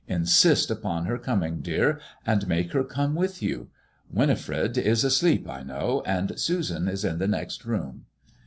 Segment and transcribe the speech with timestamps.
[0.07, 2.89] Insist upon her coming, dear, and make her MADEMOISELLE IXS.
[2.89, 3.69] I49 come with you.
[4.11, 8.07] Winifred is asleept I know, and Susan is in the next room."